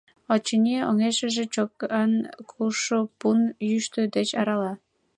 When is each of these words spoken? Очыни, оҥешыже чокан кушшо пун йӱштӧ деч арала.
Очыни, 0.33 0.75
оҥешыже 0.89 1.43
чокан 1.53 2.11
кушшо 2.49 2.99
пун 3.19 3.39
йӱштӧ 3.69 4.01
деч 4.15 4.29
арала. 4.39 4.73